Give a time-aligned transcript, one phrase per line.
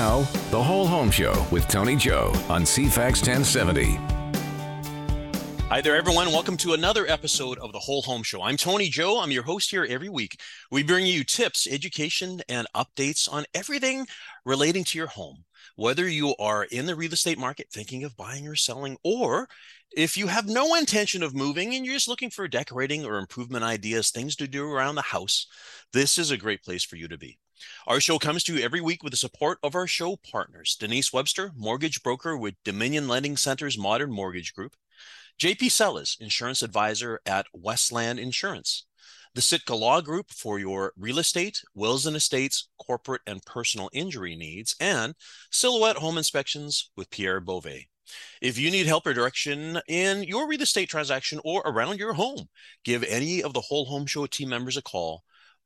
[0.00, 0.20] Now,
[0.50, 3.96] The Whole Home Show with Tony Joe on CFAX 1070.
[5.68, 6.28] Hi there, everyone.
[6.28, 8.40] Welcome to another episode of The Whole Home Show.
[8.40, 9.20] I'm Tony Joe.
[9.20, 10.40] I'm your host here every week.
[10.70, 14.06] We bring you tips, education, and updates on everything
[14.46, 15.44] relating to your home.
[15.76, 19.48] Whether you are in the real estate market thinking of buying or selling, or
[19.94, 23.64] if you have no intention of moving and you're just looking for decorating or improvement
[23.64, 25.46] ideas, things to do around the house,
[25.92, 27.38] this is a great place for you to be.
[27.86, 31.12] Our show comes to you every week with the support of our show partners Denise
[31.12, 34.76] Webster, mortgage broker with Dominion Lending Center's Modern Mortgage Group,
[35.38, 38.86] JP Sellis, insurance advisor at Westland Insurance,
[39.34, 44.36] the Sitka Law Group for your real estate, wills and estates, corporate and personal injury
[44.36, 45.14] needs, and
[45.50, 47.88] Silhouette Home Inspections with Pierre Beauvais.
[48.40, 52.48] If you need help or direction in your real estate transaction or around your home,
[52.84, 55.22] give any of the Whole Home Show team members a call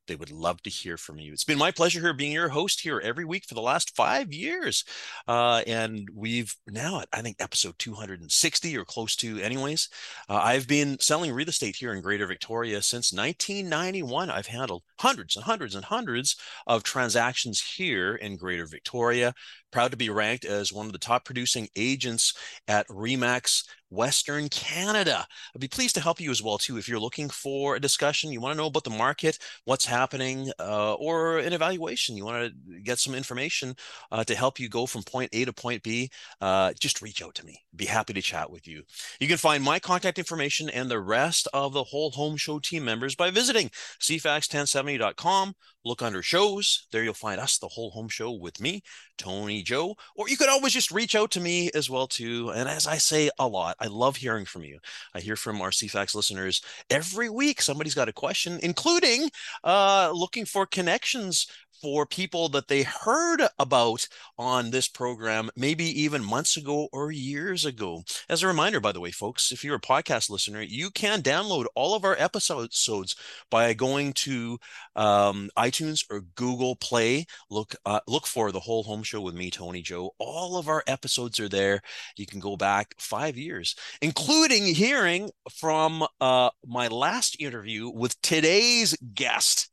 [0.07, 1.33] they would love to hear from you.
[1.33, 4.33] It's been my pleasure here being your host here every week for the last five
[4.33, 4.85] years.
[5.27, 9.89] Uh, and we've now at, I think, episode 260 or close to, anyways.
[10.29, 14.31] Uh, I've been selling real estate here in Greater Victoria since 1991.
[14.31, 19.35] I've handled hundreds and hundreds and hundreds of transactions here in Greater Victoria.
[19.75, 22.33] Proud to be ranked as one of the top producing agents
[22.69, 25.27] at Remax Western Canada.
[25.53, 28.31] I'd be pleased to help you as well too if you're looking for a discussion,
[28.31, 32.17] you want to know about the market, what's happening, uh, or an evaluation.
[32.17, 33.75] You want to get some information
[34.13, 36.09] uh, to help you go from point A to point B.
[36.41, 37.61] Uh, just reach out to me.
[37.75, 38.85] Be happy to chat with you.
[39.19, 42.85] You can find my contact information and the rest of the whole home show team
[42.85, 46.87] members by visiting cfax1070.com look under shows.
[46.93, 48.83] There you'll find us, the whole home show with me,
[49.19, 49.97] Tony Joe.
[50.17, 52.51] Or you could always just reach out to me as well too.
[52.51, 54.79] And as I say a lot, I love hearing from you.
[55.15, 57.61] I hear from our CFAX listeners every week.
[57.61, 59.31] Somebody's got a question, including
[59.63, 61.47] uh, looking for connections
[61.81, 64.07] for people that they heard about
[64.39, 68.03] on this program, maybe even months ago or years ago.
[68.29, 71.67] As a reminder, by the way, folks, if you're a podcast listener, you can download
[71.75, 73.17] all of our episodes
[73.51, 74.59] by going to
[74.97, 77.27] um, iTunes or Google Play.
[77.51, 80.13] Look, uh, look for the whole home show with me, Tony Joe.
[80.19, 81.81] All of our episodes are there.
[82.17, 88.97] You can go back five years, including hearing from uh, my last interview with today's
[89.15, 89.69] guest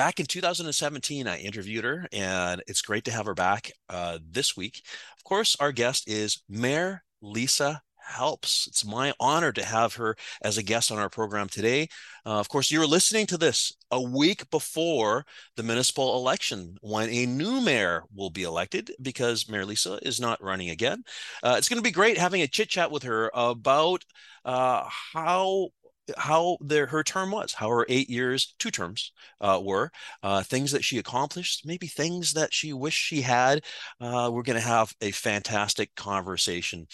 [0.00, 4.56] back in 2017, I interviewed her, and it's great to have her back uh, this
[4.56, 4.80] week.
[5.18, 8.66] Of course, our guest is Mayor Lisa Helps.
[8.66, 11.88] It's my honor to have her as a guest on our program today.
[12.24, 17.26] Uh, of course, you're listening to this a week before the municipal election when a
[17.26, 21.04] new mayor will be elected because Mayor Lisa is not running again.
[21.42, 24.02] Uh, it's going to be great having a chit chat with her about
[24.46, 25.68] uh, how
[26.16, 29.90] how their her term was, how her eight years, two terms uh, were,
[30.22, 33.64] uh, things that she accomplished, maybe things that she wished she had.
[34.00, 36.86] Uh, we're going to have a fantastic conversation,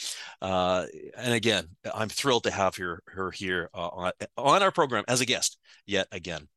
[0.43, 0.87] uh,
[1.17, 5.21] and again, I'm thrilled to have her her here uh, on on our program as
[5.21, 6.49] a guest yet again.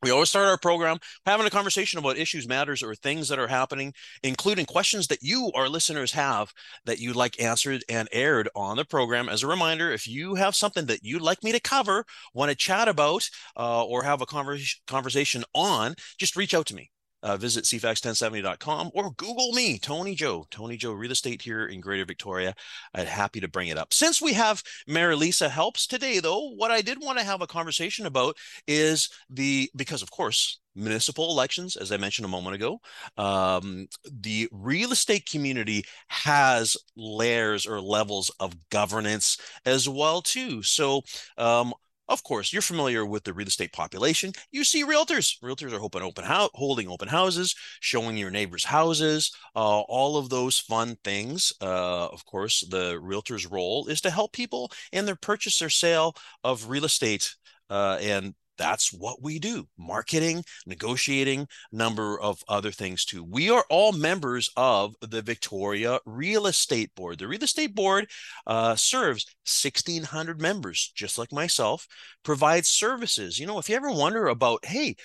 [0.00, 3.48] We always start our program having a conversation about issues, matters, or things that are
[3.48, 3.92] happening,
[4.22, 6.52] including questions that you, our listeners, have
[6.84, 9.28] that you'd like answered and aired on the program.
[9.28, 12.56] As a reminder, if you have something that you'd like me to cover, want to
[12.56, 16.92] chat about, uh, or have a converse- conversation on, just reach out to me
[17.22, 22.04] uh, visit cfax1070.com or Google me, Tony Joe, Tony Joe Real Estate here in Greater
[22.04, 22.54] Victoria.
[22.94, 23.92] I'd happy to bring it up.
[23.92, 27.46] Since we have Mayor Lisa Helps today, though, what I did want to have a
[27.46, 28.36] conversation about
[28.66, 32.80] is the, because of course, municipal elections, as I mentioned a moment ago,
[33.16, 40.62] um, the real estate community has layers or levels of governance as well too.
[40.62, 41.02] So
[41.36, 41.74] um,
[42.08, 44.32] of course, you're familiar with the real estate population.
[44.50, 45.38] You see realtors.
[45.42, 50.28] Realtors are open, open house, holding open houses, showing your neighbors' houses, uh, all of
[50.28, 51.52] those fun things.
[51.60, 56.14] Uh, of course, the realtor's role is to help people in their purchase or sale
[56.44, 57.34] of real estate.
[57.70, 63.24] Uh, and that's what we do marketing negotiating number of other things too.
[63.24, 67.18] We are all members of the victoria real estate board.
[67.18, 68.10] The real estate board
[68.46, 71.86] uh, serves 1600 members just like myself
[72.24, 73.38] provides services.
[73.38, 74.96] You know if you ever wonder about hey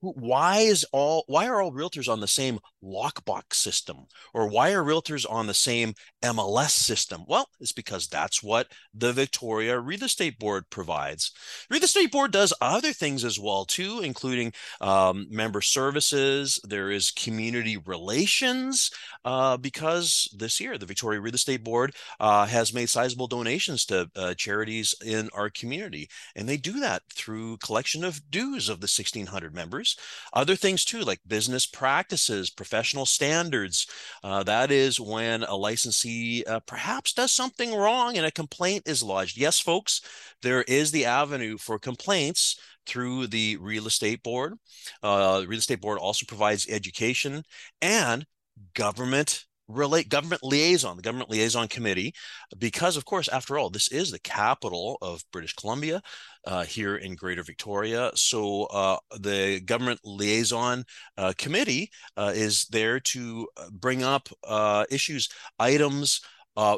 [0.00, 4.82] why is all why are all realtors on the same lockbox system or why are
[4.82, 7.24] realtors on the same MLS system?
[7.26, 11.32] Well, it's because that's what the Victoria Real Estate Board provides.
[11.70, 16.60] Real Estate Board does other things as well too, including um, member services.
[16.64, 18.90] There is community relations
[19.24, 24.10] uh, because this year the Victoria Real Estate Board uh, has made sizable donations to
[24.16, 28.84] uh, charities in our community, and they do that through collection of dues of the
[28.84, 29.96] 1,600 members members.
[30.32, 33.86] Other things too, like business practices, professional standards.
[34.22, 39.02] Uh, that is when a licensee uh, perhaps does something wrong and a complaint is
[39.02, 39.36] lodged.
[39.36, 40.02] Yes, folks,
[40.42, 44.54] there is the avenue for complaints through the real estate board.
[45.02, 47.42] Uh, the real estate board also provides education
[47.80, 48.26] and
[48.74, 52.14] government relate government liaison, the government liaison committee,
[52.58, 56.02] because of course, after all, this is the capital of British Columbia
[56.46, 58.10] uh, here in Greater Victoria.
[58.14, 60.84] So uh, the government liaison
[61.16, 65.28] uh, committee uh, is there to uh, bring up uh, issues,
[65.58, 66.20] items.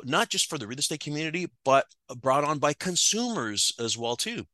[0.04, 1.86] not just for the real estate community, but
[2.16, 4.44] brought on by consumers as well too.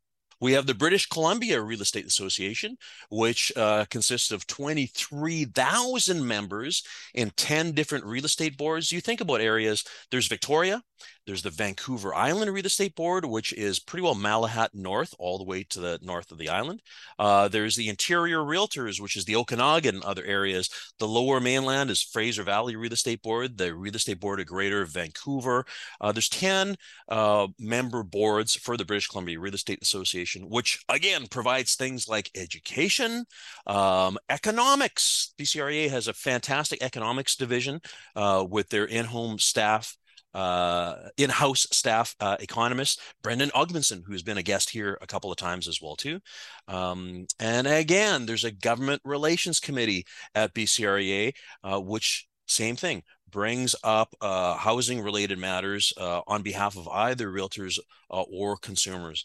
[0.41, 2.77] We have the British Columbia Real Estate Association,
[3.11, 8.93] which uh, consists of 23,000 members in 10 different real estate boards.
[8.93, 10.83] You think about areas, there's Victoria,
[11.29, 15.45] there's the Vancouver Island Real Estate Board, which is pretty well Malahat North, all the
[15.45, 16.81] way to the north of the island.
[17.19, 20.71] Uh, there's the Interior Realtors, which is the Okanagan and other areas.
[20.99, 24.87] The Lower Mainland is Fraser Valley Real Estate Board, the Real Estate Board of Greater
[24.87, 25.67] Vancouver.
[26.01, 26.77] Uh, there's 10
[27.11, 32.31] uh, member boards for the British Columbia Real Estate Association, which again provides things like
[32.35, 33.27] education,
[33.67, 35.35] um, economics.
[35.39, 37.83] BCREA has a fantastic economics division
[38.17, 39.95] uh, with their in-home staff
[40.35, 45.37] uh, in-house staff uh, economist Brendon Ogmundson, who's been a guest here a couple of
[45.37, 46.21] times as well too.
[46.69, 51.33] Um, and again, there's a government relations committee at BCREA,
[51.65, 57.31] uh, which same thing brings up uh, housing related matters uh, on behalf of either
[57.31, 57.79] realtors
[58.11, 59.25] uh, or consumers.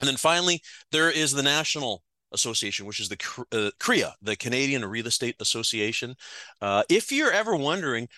[0.00, 2.02] And then finally, there is the National
[2.32, 6.14] Association, which is the uh, CREA, the Canadian Real Estate Association.
[6.60, 8.08] Uh, if you're ever wondering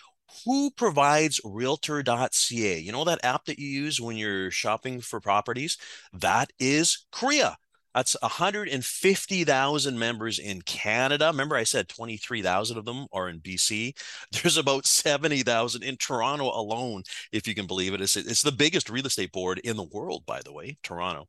[0.45, 2.79] who provides realtor.ca?
[2.79, 5.77] You know that app that you use when you're shopping for properties?
[6.13, 7.57] That is CREA.
[7.95, 11.27] That's 150,000 members in Canada.
[11.27, 13.95] Remember, I said 23,000 of them are in BC.
[14.33, 17.03] There's about 70,000 in Toronto alone,
[17.33, 18.01] if you can believe it.
[18.01, 21.27] It's, it's the biggest real estate board in the world, by the way, Toronto.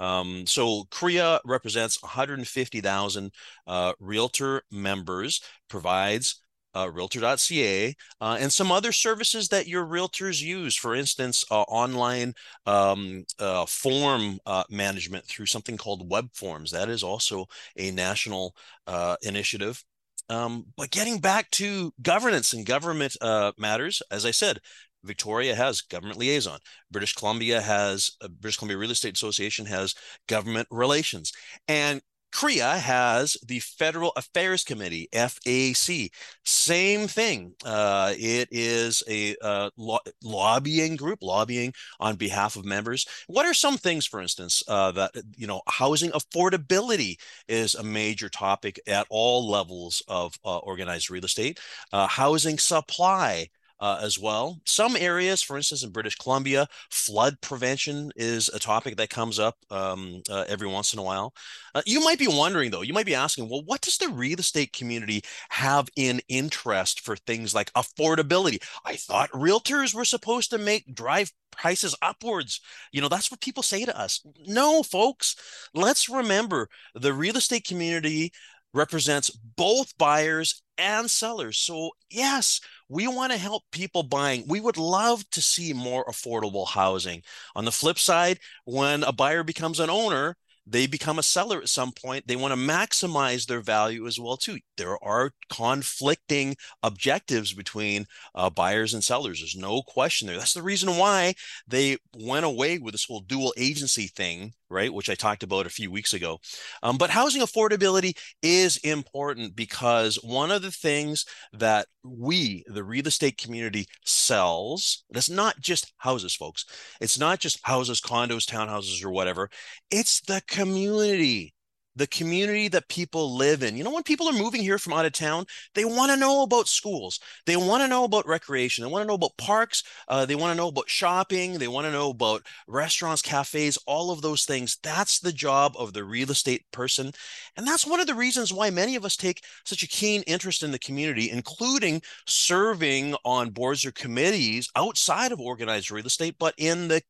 [0.00, 3.30] Um, so CREA represents 150,000
[3.66, 6.42] uh, realtor members, provides
[6.74, 10.76] uh, realtor.ca, uh, and some other services that your realtors use.
[10.76, 12.34] For instance, uh, online
[12.66, 16.70] um, uh, form uh, management through something called Web Forms.
[16.70, 17.46] That is also
[17.76, 18.54] a national
[18.86, 19.82] uh, initiative.
[20.28, 23.16] Um, but getting back to governance and government
[23.58, 24.60] matters, as I said,
[25.04, 26.58] Victoria has government liaison.
[26.90, 29.94] British Columbia has uh, British Columbia Real Estate Association has
[30.28, 31.32] government relations,
[31.68, 32.00] and
[32.32, 36.10] CREA has the Federal Affairs Committee, FAC.
[36.44, 37.54] Same thing.
[37.64, 43.06] Uh, it is a uh, lo- lobbying group, lobbying on behalf of members.
[43.26, 48.28] What are some things, for instance, uh, that, you know, housing affordability is a major
[48.28, 51.58] topic at all levels of uh, organized real estate.
[51.92, 53.48] Uh, housing supply,
[53.80, 54.60] uh, as well.
[54.66, 59.56] Some areas, for instance, in British Columbia, flood prevention is a topic that comes up
[59.70, 61.32] um, uh, every once in a while.
[61.74, 64.38] Uh, you might be wondering, though, you might be asking, well, what does the real
[64.38, 68.62] estate community have in interest for things like affordability?
[68.84, 72.60] I thought realtors were supposed to make drive prices upwards.
[72.92, 74.24] You know, that's what people say to us.
[74.46, 75.36] No, folks,
[75.74, 78.32] let's remember the real estate community
[78.72, 81.58] represents both buyers and sellers.
[81.58, 84.44] So, yes, we want to help people buying.
[84.48, 87.22] We would love to see more affordable housing.
[87.54, 90.36] On the flip side, when a buyer becomes an owner,
[90.66, 94.36] they become a seller at some point they want to maximize their value as well
[94.36, 100.54] too there are conflicting objectives between uh, buyers and sellers there's no question there that's
[100.54, 101.34] the reason why
[101.66, 105.70] they went away with this whole dual agency thing right which i talked about a
[105.70, 106.38] few weeks ago.
[106.82, 113.06] Um, but housing affordability is important because one of the things that we the real
[113.06, 116.64] estate community sells it's not just houses folks.
[117.00, 119.50] It's not just houses condos townhouses or whatever.
[119.90, 121.54] It's the community
[121.96, 123.76] the community that people live in.
[123.76, 125.44] You know, when people are moving here from out of town,
[125.74, 127.20] they want to know about schools.
[127.46, 128.84] They want to know about recreation.
[128.84, 129.82] They want to know about parks.
[130.08, 131.58] Uh, they want to know about shopping.
[131.58, 134.78] They want to know about restaurants, cafes, all of those things.
[134.82, 137.12] That's the job of the real estate person.
[137.56, 140.62] And that's one of the reasons why many of us take such a keen interest
[140.62, 146.54] in the community, including serving on boards or committees outside of organized real estate, but
[146.56, 147.02] in the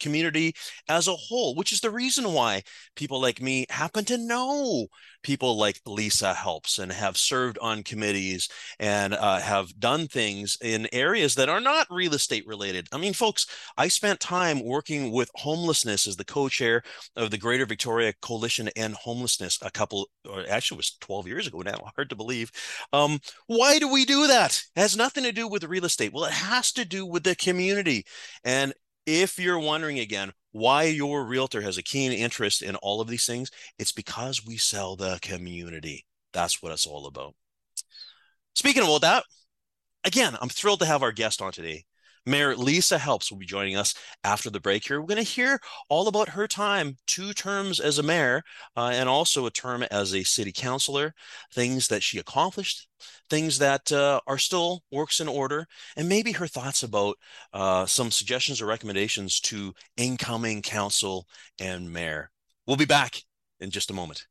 [0.00, 0.54] community
[0.88, 2.62] as a whole, which is the reason why
[2.96, 4.86] people like me happen happen to know
[5.22, 10.88] people like Lisa Helps and have served on committees and uh, have done things in
[10.92, 12.88] areas that are not real estate related.
[12.92, 16.82] I mean, folks, I spent time working with homelessness as the co-chair
[17.16, 21.60] of the Greater Victoria Coalition and Homelessness a couple, or actually was 12 years ago
[21.60, 22.50] now, hard to believe.
[22.92, 24.62] Um, why do we do that?
[24.74, 26.12] It has nothing to do with real estate.
[26.14, 28.06] Well, it has to do with the community.
[28.44, 28.72] And
[29.06, 33.26] if you're wondering again why your realtor has a keen interest in all of these
[33.26, 36.06] things, it's because we sell the community.
[36.32, 37.34] That's what it's all about.
[38.54, 39.24] Speaking of all that,
[40.04, 41.84] again, I'm thrilled to have our guest on today.
[42.26, 45.00] Mayor Lisa Helps will be joining us after the break here.
[45.00, 45.58] We're going to hear
[45.88, 48.42] all about her time, two terms as a mayor,
[48.76, 51.14] uh, and also a term as a city councilor,
[51.52, 52.88] things that she accomplished,
[53.28, 57.16] things that uh, are still works in order, and maybe her thoughts about
[57.52, 61.26] uh, some suggestions or recommendations to incoming council
[61.58, 62.30] and mayor.
[62.66, 63.22] We'll be back
[63.60, 64.26] in just a moment.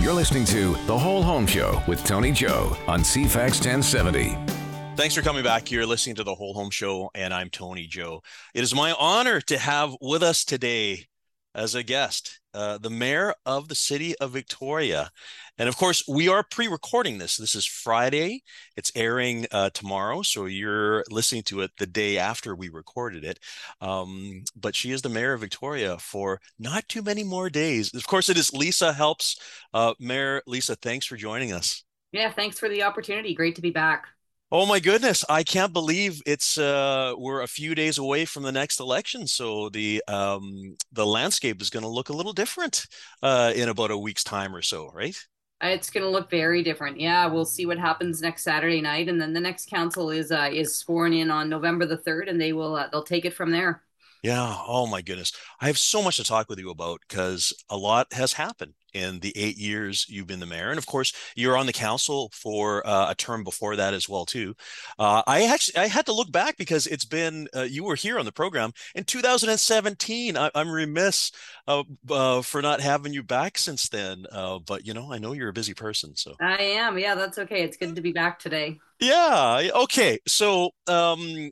[0.00, 4.59] You're listening to The Whole Home Show with Tony Joe on CFAX 1070.
[5.00, 5.70] Thanks for coming back.
[5.70, 8.22] You're listening to the Whole Home Show, and I'm Tony Joe.
[8.52, 11.06] It is my honor to have with us today
[11.54, 15.10] as a guest uh, the mayor of the city of Victoria.
[15.56, 17.38] And of course, we are pre recording this.
[17.38, 18.42] This is Friday.
[18.76, 20.20] It's airing uh, tomorrow.
[20.20, 23.38] So you're listening to it the day after we recorded it.
[23.80, 27.94] Um, but she is the mayor of Victoria for not too many more days.
[27.94, 29.40] Of course, it is Lisa Helps.
[29.72, 31.84] Uh, mayor Lisa, thanks for joining us.
[32.12, 33.32] Yeah, thanks for the opportunity.
[33.32, 34.04] Great to be back.
[34.52, 38.50] Oh my goodness, I can't believe it's uh we're a few days away from the
[38.52, 39.26] next election.
[39.26, 42.86] So the um the landscape is going to look a little different
[43.22, 45.16] uh in about a week's time or so, right?
[45.62, 46.98] It's going to look very different.
[46.98, 50.48] Yeah, we'll see what happens next Saturday night and then the next council is uh
[50.52, 53.50] is sworn in on November the 3rd and they will uh, they'll take it from
[53.50, 53.82] there.
[54.22, 54.54] Yeah.
[54.66, 55.32] Oh my goodness.
[55.60, 59.20] I have so much to talk with you about because a lot has happened in
[59.20, 62.86] the eight years you've been the mayor, and of course you're on the council for
[62.86, 64.54] uh, a term before that as well too.
[64.98, 68.18] Uh, I actually I had to look back because it's been uh, you were here
[68.18, 70.36] on the program in 2017.
[70.36, 71.32] I, am remiss
[71.66, 75.32] uh, uh, for not having you back since then, uh, but you know I know
[75.32, 76.98] you're a busy person, so I am.
[76.98, 77.62] Yeah, that's okay.
[77.62, 78.78] It's good to be back today.
[79.00, 79.70] Yeah.
[79.74, 80.18] Okay.
[80.26, 81.50] So um,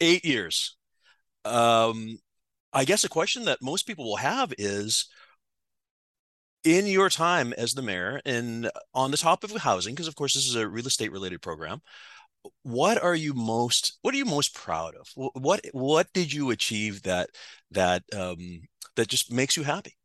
[0.00, 0.76] eight years
[1.44, 2.18] um,
[2.72, 5.08] I guess a question that most people will have is
[6.64, 10.34] in your time as the mayor and on the top of housing, because of course
[10.34, 11.82] this is a real estate related program,
[12.62, 15.08] what are you most what are you most proud of?
[15.14, 17.30] What what did you achieve that
[17.70, 18.62] that um,
[18.96, 19.96] that just makes you happy?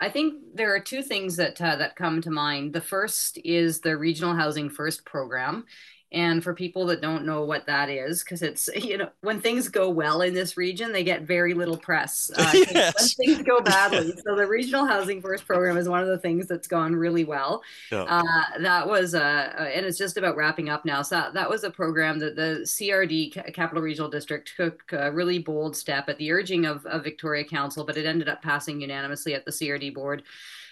[0.00, 2.72] I think there are two things that uh, that come to mind.
[2.72, 5.64] The first is the Regional Housing First program.
[6.10, 9.68] And for people that don't know what that is, because it's, you know, when things
[9.68, 12.30] go well in this region, they get very little press.
[12.38, 13.16] Uh, yes.
[13.18, 14.12] When things go badly.
[14.24, 17.62] so the Regional Housing First program is one of the things that's gone really well.
[17.90, 18.04] Yeah.
[18.04, 21.02] Uh, that was, uh, and it's just about wrapping up now.
[21.02, 25.40] So that, that was a program that the CRD, Capital Regional District, took a really
[25.40, 29.34] bold step at the urging of, of Victoria Council, but it ended up passing unanimously
[29.34, 30.22] at the CRD board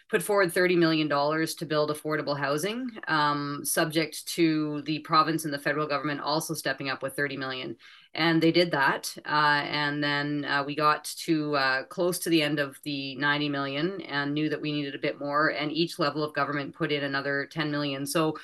[0.08, 5.58] put forward $30 million to build affordable housing, um, subject to the province and the
[5.58, 7.76] federal government also stepping up with 30 million.
[8.14, 9.14] And they did that.
[9.26, 13.48] Uh, and then uh, we got to uh, close to the end of the 90
[13.48, 15.48] million and knew that we needed a bit more.
[15.48, 18.06] And each level of government put in another 10 million.
[18.06, 18.36] So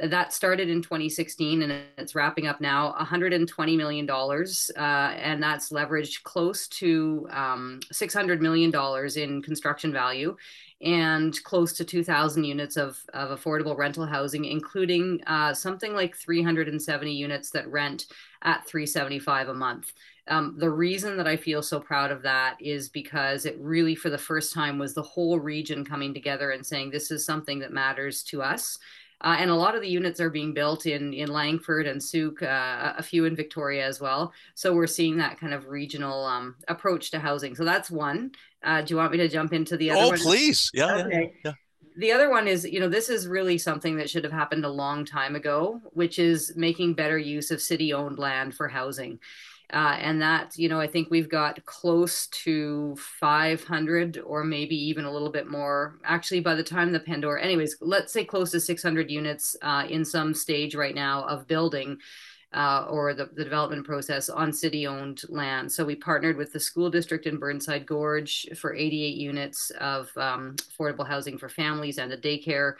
[0.00, 4.80] that started in 2016 and it's wrapping up now 120 million dollars uh,
[5.16, 10.36] and that's leveraged close to um, 600 million dollars in construction value
[10.80, 17.12] and close to 2,000 units of, of affordable rental housing, including uh, something like 370
[17.12, 18.06] units that rent
[18.42, 19.92] at 375 a month.
[20.28, 24.10] Um, the reason that I feel so proud of that is because it really, for
[24.10, 27.72] the first time, was the whole region coming together and saying this is something that
[27.72, 28.78] matters to us.
[29.20, 32.42] Uh, and a lot of the units are being built in in Langford and Sooke,
[32.42, 34.32] uh, a few in Victoria as well.
[34.54, 37.54] So we're seeing that kind of regional um, approach to housing.
[37.54, 38.32] So that's one.
[38.62, 40.00] Uh, do you want me to jump into the other?
[40.00, 40.18] Oh, one?
[40.18, 40.70] please.
[40.72, 41.32] Yeah, okay.
[41.44, 41.52] yeah, yeah.
[41.96, 44.68] The other one is, you know, this is really something that should have happened a
[44.70, 49.18] long time ago, which is making better use of city owned land for housing.
[49.70, 55.04] Uh, and that, you know, I think we've got close to 500 or maybe even
[55.04, 55.98] a little bit more.
[56.04, 60.04] Actually, by the time the Pandora, anyways, let's say close to 600 units uh, in
[60.04, 61.98] some stage right now of building
[62.54, 65.70] uh, or the, the development process on city owned land.
[65.70, 70.56] So we partnered with the school district in Burnside Gorge for 88 units of um,
[70.56, 72.74] affordable housing for families and a daycare.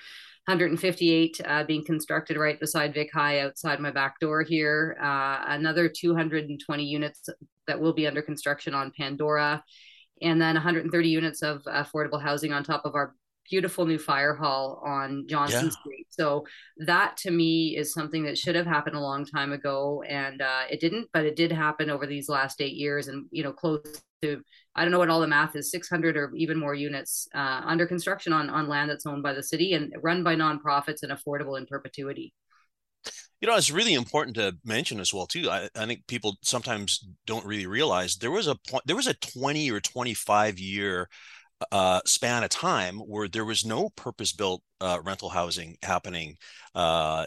[0.49, 4.97] 158 uh, being constructed right beside Vic High outside my back door here.
[4.99, 7.29] Uh, another 220 units
[7.67, 9.63] that will be under construction on Pandora
[10.23, 13.15] and then 130 units of affordable housing on top of our
[13.51, 15.71] beautiful new fire hall on Johnson yeah.
[15.71, 16.07] Street.
[16.09, 16.47] So
[16.79, 20.63] that to me is something that should have happened a long time ago, and uh,
[20.71, 24.03] it didn't, but it did happen over these last eight years, and you know, close
[24.23, 24.43] to
[24.75, 27.87] I don't know what all the math is, 600 or even more units uh, under
[27.87, 31.59] construction on on land that's owned by the city and run by nonprofits and affordable
[31.59, 32.33] in perpetuity.
[33.41, 35.49] You know, it's really important to mention as well too.
[35.49, 39.15] I, I think people sometimes don't really realize there was a point, there was a
[39.15, 41.09] 20 or 25 year
[41.73, 46.37] uh, span of time where there was no purpose built uh, rental housing happening.
[46.75, 47.27] Uh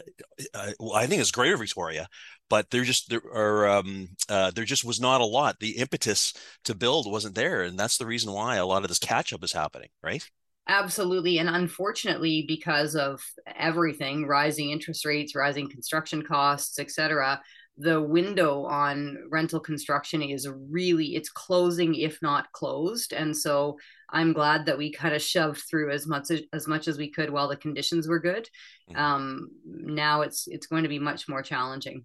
[0.54, 2.08] I think it's Greater Victoria,
[2.52, 5.58] but there just there are um, uh, there just was not a lot.
[5.58, 8.98] The impetus to build wasn't there, and that's the reason why a lot of this
[8.98, 10.28] catch up is happening, right?
[10.68, 11.38] Absolutely.
[11.38, 13.22] And unfortunately, because of
[13.56, 17.40] everything, rising interest rates, rising construction costs, et cetera,
[17.78, 23.78] the window on rental construction is really it's closing if not closed and so
[24.10, 27.10] i'm glad that we kind of shoved through as much as, as much as we
[27.10, 28.46] could while the conditions were good
[28.90, 29.00] mm-hmm.
[29.00, 32.04] um, now it's it's going to be much more challenging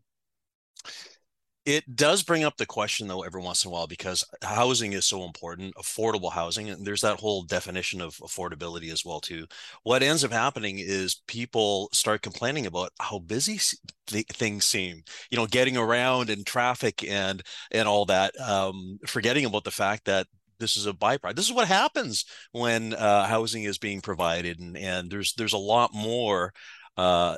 [1.68, 5.06] it does bring up the question though every once in a while because housing is
[5.06, 9.46] so important affordable housing and there's that whole definition of affordability as well too
[9.84, 13.60] what ends up happening is people start complaining about how busy
[14.08, 19.66] things seem you know getting around in traffic and and all that um, forgetting about
[19.66, 20.26] the fact that
[20.60, 21.36] this is a byproduct.
[21.36, 25.58] This is what happens when uh, housing is being provided, and and there's there's a
[25.58, 26.52] lot more
[26.98, 27.36] uh,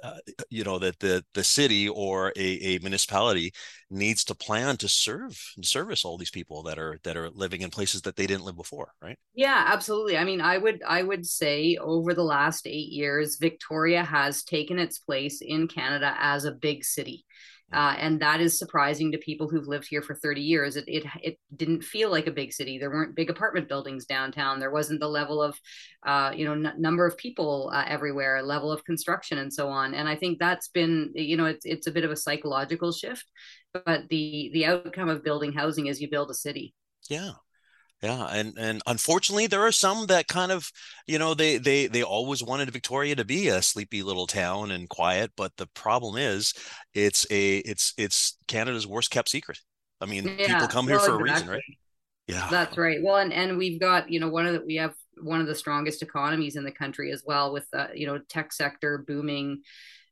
[0.50, 3.52] you know that the the city or a, a municipality
[3.90, 7.62] needs to plan to serve and service all these people that are that are living
[7.62, 9.18] in places that they didn't live before right?
[9.34, 10.18] Yeah absolutely.
[10.18, 14.80] I mean i would i would say over the last eight years victoria has taken
[14.80, 17.26] its place in canada as a big city
[17.72, 20.76] uh, and that is surprising to people who've lived here for 30 years.
[20.76, 22.78] It, it, it didn't feel like a big city.
[22.78, 24.60] There weren't big apartment buildings downtown.
[24.60, 25.58] There wasn't the level of,
[26.06, 29.94] uh, you know, n- number of people uh, everywhere, level of construction, and so on.
[29.94, 33.26] And I think that's been, you know, it's it's a bit of a psychological shift.
[33.74, 36.74] But the the outcome of building housing is you build a city.
[37.10, 37.34] Yeah,
[38.02, 40.72] yeah and and unfortunately there are some that kind of
[41.08, 44.90] you know they they they always wanted victoria to be a sleepy little town and
[44.90, 46.54] quiet but the problem is
[46.94, 49.60] it's a it's it's canada's worst kept secret.
[50.02, 51.30] I mean yeah, people come well, here for exactly.
[51.30, 51.64] a reason right?
[52.28, 52.48] yeah.
[52.50, 53.00] That's right.
[53.04, 55.56] Well and and we've got you know one of the we have one of the
[55.56, 59.62] strongest economies in the country as well with the you know tech sector booming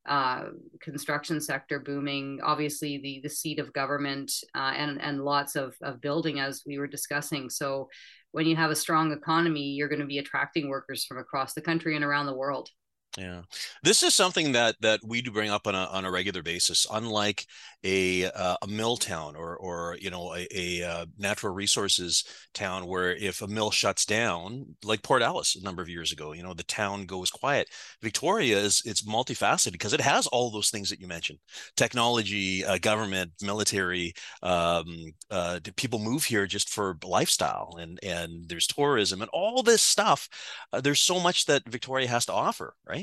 [0.08, 0.46] uh,
[0.82, 6.02] construction sector booming, obviously the the seat of government, uh, and and lots of of
[6.02, 7.50] building as we were discussing.
[7.50, 7.90] So
[8.32, 11.62] when you have a strong economy, you're going to be attracting workers from across the
[11.62, 12.70] country and around the world.
[13.16, 13.42] Yeah,
[13.82, 16.86] this is something that that we do bring up on a on a regular basis.
[16.92, 17.46] Unlike
[17.84, 22.86] a uh, a mill town or or you know a, a uh, natural resources town,
[22.86, 26.44] where if a mill shuts down, like Port Alice a number of years ago, you
[26.44, 27.70] know the town goes quiet.
[28.04, 31.40] Victoria is it's multifaceted because it has all those things that you mentioned:
[31.76, 34.14] technology, uh, government, military.
[34.44, 34.86] Um,
[35.32, 40.30] uh, people move here just for lifestyle, and and there's tourism and all this stuff.
[40.72, 42.97] Uh, there's so much that Victoria has to offer, right?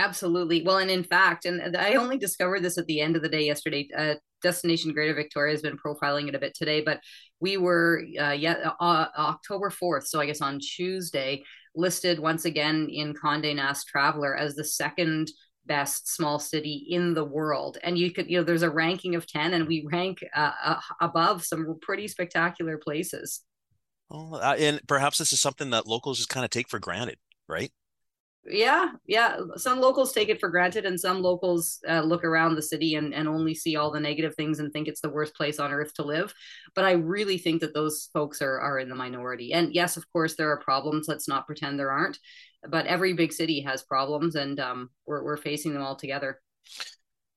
[0.00, 0.62] Absolutely.
[0.62, 3.44] Well, and in fact, and I only discovered this at the end of the day
[3.44, 3.86] yesterday.
[3.94, 7.00] Uh, Destination Greater Victoria has been profiling it a bit today, but
[7.38, 11.42] we were uh, yeah uh, October fourth, so I guess on Tuesday,
[11.74, 15.30] listed once again in Condé Nast Traveler as the second
[15.66, 17.76] best small city in the world.
[17.82, 20.80] And you could, you know, there's a ranking of ten, and we rank uh, uh
[21.02, 23.42] above some pretty spectacular places.
[24.08, 27.18] Well, uh, and perhaps this is something that locals just kind of take for granted,
[27.46, 27.70] right?
[28.46, 29.36] Yeah yeah.
[29.56, 33.12] Some locals take it for granted and some locals uh, look around the city and,
[33.12, 35.92] and only see all the negative things and think it's the worst place on earth
[35.94, 36.32] to live.
[36.74, 39.52] But i really think that those folks are, are in the minority.
[39.52, 41.06] And yes of course there are problems.
[41.08, 42.18] Let's not pretend there aren't.
[42.68, 46.40] But every big city has problems and um, we're, we're facing them all together.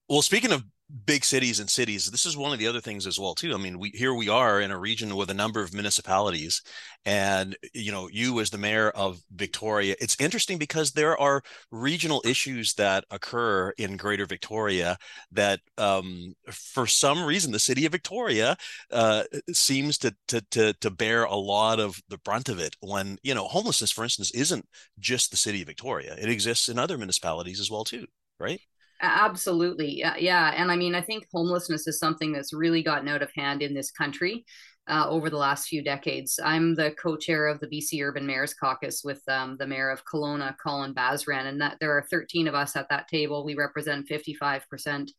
[0.07, 0.63] Well speaking of
[1.05, 3.53] big cities and cities this is one of the other things as well too.
[3.53, 6.61] I mean we here we are in a region with a number of municipalities
[7.05, 11.41] and you know you as the mayor of victoria it's interesting because there are
[11.71, 14.97] regional issues that occur in greater victoria
[15.31, 18.55] that um, for some reason the city of victoria
[18.91, 23.17] uh, seems to, to to to bear a lot of the brunt of it when
[23.23, 24.65] you know homelessness for instance isn't
[24.99, 26.15] just the city of victoria.
[26.19, 28.05] It exists in other municipalities as well too
[28.39, 28.61] right
[29.03, 30.01] Absolutely.
[30.17, 30.53] Yeah.
[30.55, 33.73] And I mean, I think homelessness is something that's really gotten out of hand in
[33.73, 34.45] this country
[34.87, 36.39] uh, over the last few decades.
[36.43, 40.55] I'm the co-chair of the BC Urban Mayors Caucus with um, the mayor of Kelowna,
[40.61, 43.43] Colin Basran, and that there are 13 of us at that table.
[43.43, 45.09] We represent 55%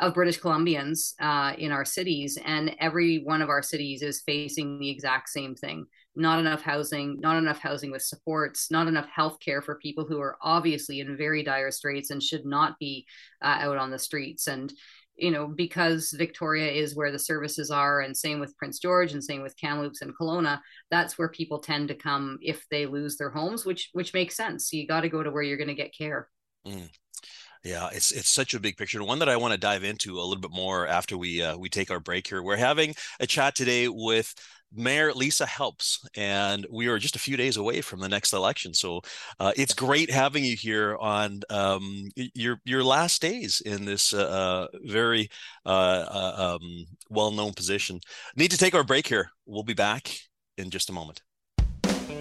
[0.00, 4.78] of British Columbians uh, in our cities, and every one of our cities is facing
[4.78, 5.86] the exact same thing:
[6.18, 10.20] not enough housing, not enough housing with supports, not enough health care for people who
[10.20, 13.06] are obviously in very dire straits and should not be
[13.42, 14.48] uh, out on the streets.
[14.48, 14.72] And
[15.16, 19.22] you know, because Victoria is where the services are, and same with Prince George, and
[19.22, 20.60] same with Kamloops and Kelowna,
[20.92, 24.72] that's where people tend to come if they lose their homes, which which makes sense.
[24.72, 26.28] You got to go to where you're going to get care.
[26.66, 26.88] Mm.
[27.64, 29.02] Yeah, it's it's such a big picture.
[29.02, 31.68] One that I want to dive into a little bit more after we uh, we
[31.68, 32.42] take our break here.
[32.42, 34.32] We're having a chat today with
[34.74, 38.74] Mayor Lisa Helps, and we are just a few days away from the next election.
[38.74, 39.00] So
[39.40, 44.18] uh, it's great having you here on um, your your last days in this uh,
[44.18, 45.30] uh very
[45.64, 48.00] uh, uh, um, well known position.
[48.36, 49.30] Need to take our break here.
[49.46, 50.14] We'll be back
[50.56, 51.22] in just a moment.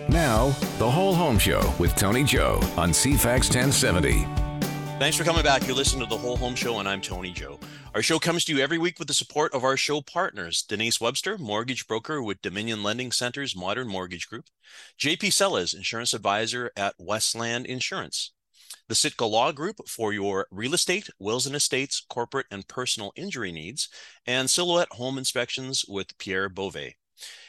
[0.10, 0.48] Now,
[0.80, 4.47] the Whole Home Show with Tony Joe on CFAX 1070.
[5.00, 5.68] Thanks for coming back.
[5.68, 7.60] You're listening to the Whole Home Show, and I'm Tony Joe.
[7.94, 11.00] Our show comes to you every week with the support of our show partners Denise
[11.00, 14.46] Webster, mortgage broker with Dominion Lending Center's Modern Mortgage Group,
[15.00, 18.32] JP Sellers, insurance advisor at Westland Insurance,
[18.90, 23.52] the Sitka Law Group for your real estate, wills and estates, corporate and personal injury
[23.52, 23.90] needs,
[24.26, 26.96] and Silhouette Home Inspections with Pierre Beauvais.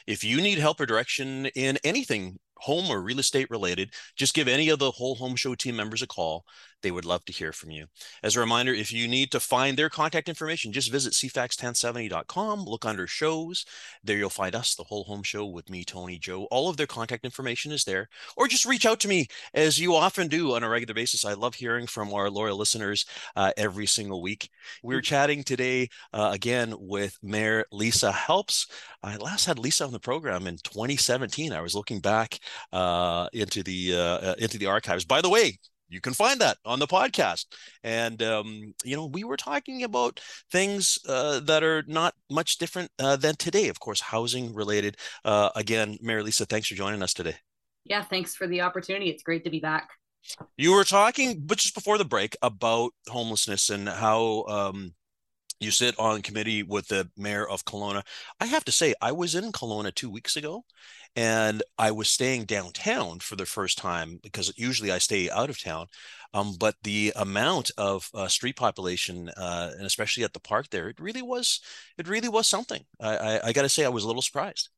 [0.05, 4.47] If you need help or direction in anything home or real estate related, just give
[4.47, 6.45] any of the whole home show team members a call.
[6.81, 7.87] They would love to hear from you.
[8.23, 12.85] As a reminder, if you need to find their contact information, just visit cfax1070.com, look
[12.85, 13.65] under shows.
[14.03, 16.47] There you'll find us, the whole home show with me, Tony Joe.
[16.51, 18.07] All of their contact information is there.
[18.37, 21.25] Or just reach out to me as you often do on a regular basis.
[21.25, 24.49] I love hearing from our loyal listeners uh, every single week.
[24.83, 28.67] We are chatting today uh, again with Mayor Lisa Helps.
[29.03, 31.53] I last had Lisa on the program in 2017.
[31.53, 32.39] I was looking back
[32.71, 35.05] uh, into the uh, uh, into the archives.
[35.05, 35.57] By the way,
[35.89, 37.45] you can find that on the podcast.
[37.83, 40.19] And um, you know, we were talking about
[40.51, 43.67] things uh, that are not much different uh, than today.
[43.67, 44.97] Of course, housing related.
[45.25, 47.35] Uh, again, Mayor Lisa, thanks for joining us today.
[47.85, 49.09] Yeah, thanks for the opportunity.
[49.09, 49.89] It's great to be back.
[50.57, 54.93] You were talking, but just before the break, about homelessness and how um,
[55.59, 58.03] you sit on committee with the mayor of Kelowna.
[58.39, 60.63] I have to say, I was in Kelowna two weeks ago,
[61.15, 65.61] and I was staying downtown for the first time because usually I stay out of
[65.61, 65.87] town.
[66.33, 70.87] Um, but the amount of uh, street population, uh, and especially at the park there,
[70.87, 71.59] it really was,
[71.97, 72.85] it really was something.
[72.99, 74.69] I, I, I got to say, I was a little surprised.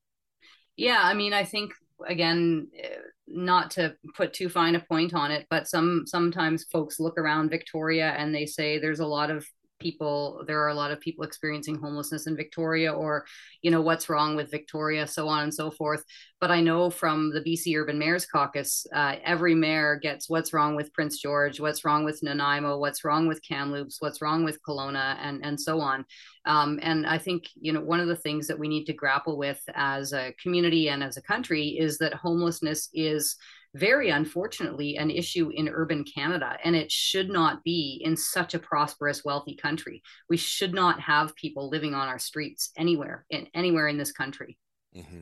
[0.78, 1.74] Yeah, I mean, I think
[2.08, 2.96] again, eh,
[3.28, 7.50] not to put too fine a point on it, but some sometimes folks look around
[7.50, 9.46] Victoria and they say there's a lot of
[9.82, 13.26] people there are a lot of people experiencing homelessness in victoria or
[13.62, 16.04] you know what's wrong with victoria so on and so forth.
[16.39, 20.76] But i know from the bc urban mayors caucus uh, every mayor gets what's wrong
[20.76, 25.17] with prince george what's wrong with nanaimo what's wrong with kamloops what's wrong with kelowna
[25.22, 26.06] and and so on.
[26.46, 29.38] Um, and i think you know one of the things that we need to grapple
[29.38, 33.36] with as a community and as a country is that homelessness is
[33.74, 38.60] very unfortunately an issue in urban Canada, and it should not be in such a
[38.60, 40.02] prosperous, wealthy country.
[40.30, 44.58] We should not have people living on our streets anywhere in anywhere in this country.
[44.96, 45.22] Mm-hmm.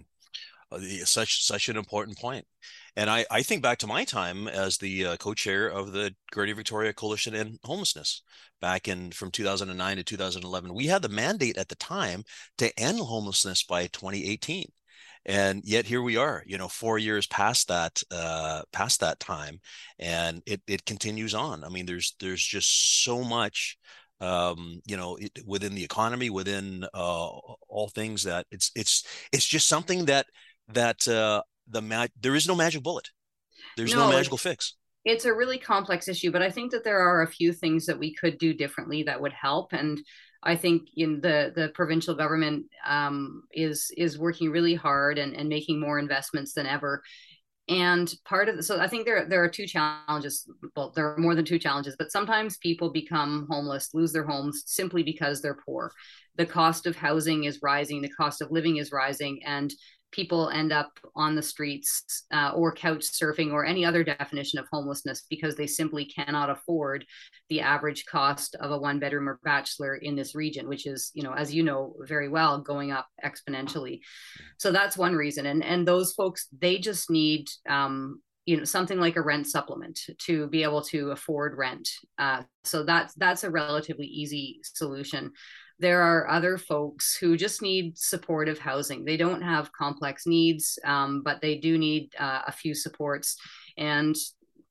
[0.72, 2.46] Uh, such such an important point.
[2.96, 6.54] And I, I think back to my time as the uh, co-chair of the Greater
[6.54, 8.24] Victoria Coalition in Homelessness
[8.62, 10.74] back in from 2009 to 2011.
[10.74, 12.24] We had the mandate at the time
[12.58, 14.66] to end homelessness by 2018
[15.30, 19.60] and yet here we are you know four years past that uh past that time
[20.00, 21.64] and it it continues on.
[21.64, 23.78] I mean there's there's just so much
[24.22, 27.28] um you know it, within the economy within uh
[27.70, 30.26] all things that it's it's it's just something that
[30.74, 33.08] that uh the mag- there is no magic bullet.
[33.78, 34.76] There's no, no magical fix.
[35.06, 38.00] it's a really complex issue but i think that there are a few things that
[38.00, 40.00] we could do differently that would help and
[40.44, 45.50] I think in the the provincial government um, is is working really hard and, and
[45.50, 47.04] making more investments than ever.
[47.68, 50.50] And part of the, so I think there there are two challenges.
[50.76, 54.64] Well, there are more than two challenges, but sometimes people become homeless, lose their homes
[54.66, 55.92] simply because they're poor.
[56.36, 59.72] The cost of housing is rising, the cost of living is rising, and
[60.12, 64.68] people end up on the streets uh, or couch surfing or any other definition of
[64.72, 67.06] homelessness because they simply cannot afford
[67.50, 71.24] the average cost of a one bedroom or bachelor in this region which is you
[71.24, 74.00] know as you know very well going up exponentially.
[74.58, 75.46] So that's one reason.
[75.46, 80.00] And and those folks they just need um, you know something like a rent supplement
[80.26, 81.90] to be able to afford rent.
[82.18, 85.32] Uh, so that's that's a relatively easy solution
[85.80, 89.06] there are other folks who just need supportive housing.
[89.06, 93.38] They don't have complex needs, um, but they do need uh, a few supports.
[93.78, 94.16] And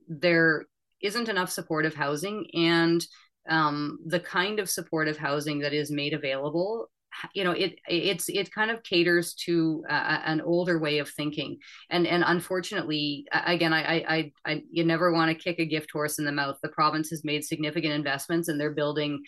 [0.06, 0.66] there
[1.02, 2.46] isn't enough supportive housing.
[2.54, 3.04] And
[3.48, 6.90] um, the kind of supportive housing that is made available
[7.34, 11.58] you know it it's it kind of caters to uh, an older way of thinking
[11.90, 16.18] and and unfortunately again I, I i you never want to kick a gift horse
[16.18, 19.22] in the mouth the province has made significant investments and they're building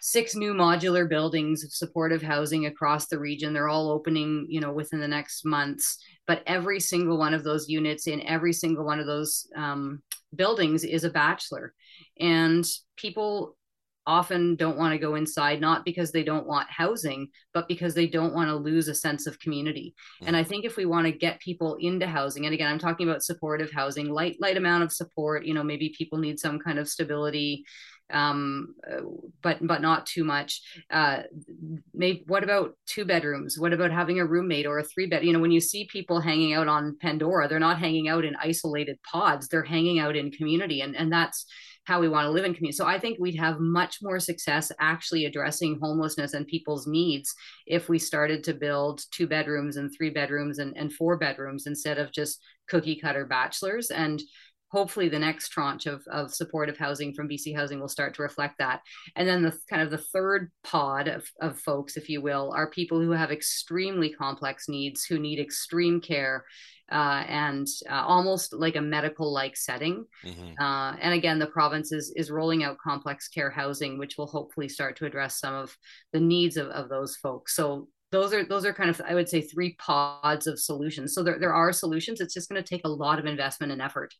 [0.00, 3.52] six new modular buildings of supportive housing across the region.
[3.52, 5.98] They're all opening you know within the next months.
[6.26, 10.02] But every single one of those units in every single one of those um,
[10.34, 11.72] buildings is a bachelor.
[12.18, 12.64] And
[12.96, 13.56] people
[14.06, 18.06] often don't want to go inside not because they don't want housing but because they
[18.06, 19.94] don't want to lose a sense of community.
[19.96, 20.28] Mm-hmm.
[20.28, 23.08] and i think if we want to get people into housing and again i'm talking
[23.08, 26.78] about supportive housing light light amount of support you know maybe people need some kind
[26.78, 27.64] of stability
[28.12, 28.74] um,
[29.42, 30.62] but but not too much.
[30.90, 31.22] Uh,
[31.94, 33.58] maybe what about two bedrooms?
[33.58, 35.24] What about having a roommate or a three bed?
[35.24, 38.36] You know, when you see people hanging out on Pandora, they're not hanging out in
[38.36, 39.48] isolated pods.
[39.48, 41.46] They're hanging out in community, and and that's
[41.86, 42.76] how we want to live in community.
[42.76, 47.32] So I think we'd have much more success actually addressing homelessness and people's needs
[47.66, 51.98] if we started to build two bedrooms and three bedrooms and, and four bedrooms instead
[51.98, 53.90] of just cookie cutter bachelors.
[53.90, 54.20] And
[54.68, 58.56] hopefully the next tranche of, of supportive housing from BC Housing will start to reflect
[58.58, 58.80] that.
[59.14, 62.70] And then the kind of the third pod of, of folks, if you will, are
[62.70, 66.44] people who have extremely complex needs, who need extreme care
[66.90, 70.04] uh, and uh, almost like a medical like setting.
[70.24, 70.62] Mm-hmm.
[70.62, 74.68] Uh, and again, the province is, is rolling out complex care housing, which will hopefully
[74.68, 75.76] start to address some of
[76.12, 77.56] the needs of, of those folks.
[77.56, 81.12] So those are those are kind of I would say three pods of solutions.
[81.12, 82.20] So there, there are solutions.
[82.20, 84.14] It's just going to take a lot of investment and effort.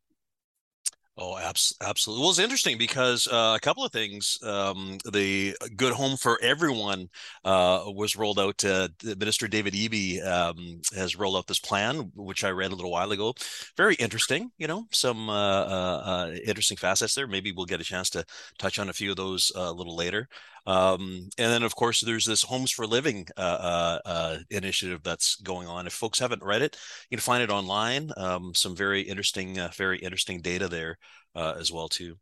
[1.18, 2.20] Oh, abs- absolutely.
[2.20, 4.36] Well, it's interesting because uh, a couple of things.
[4.42, 7.08] Um, the Good Home for Everyone
[7.42, 8.62] uh, was rolled out.
[8.62, 12.90] Uh, Minister David Eby um, has rolled out this plan, which I read a little
[12.90, 13.32] while ago.
[13.78, 14.50] Very interesting.
[14.58, 15.32] You know, some uh,
[15.64, 17.26] uh, uh, interesting facets there.
[17.26, 18.22] Maybe we'll get a chance to
[18.58, 20.28] touch on a few of those a little later.
[20.66, 25.36] Um, and then, of course, there's this Homes for Living uh, uh, uh, initiative that's
[25.36, 25.86] going on.
[25.86, 26.76] If folks haven't read it,
[27.08, 28.10] you can find it online.
[28.16, 30.98] Um, some very interesting, uh, very interesting data there
[31.36, 32.16] uh, as well too.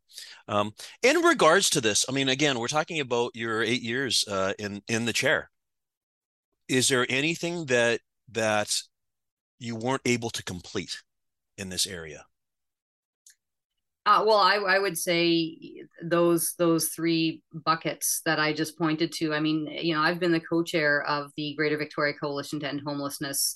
[0.47, 4.53] Um, in regards to this, I mean, again, we're talking about your eight years uh,
[4.59, 5.49] in in the chair.
[6.67, 8.75] Is there anything that that
[9.59, 11.01] you weren't able to complete
[11.57, 12.25] in this area?
[14.05, 15.57] Uh, well, I, I would say
[16.03, 19.33] those those three buckets that I just pointed to.
[19.33, 22.81] I mean, you know, I've been the co-chair of the Greater Victoria Coalition to End
[22.85, 23.55] Homelessness